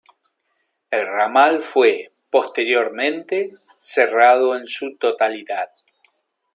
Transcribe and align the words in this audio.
El 0.89 1.05
Ramal 1.05 1.61
fue, 1.61 2.11
posteriormente, 2.31 3.53
cerrado 3.77 4.55
en 4.57 4.65
su 4.65 4.97
totalidad. 4.97 5.69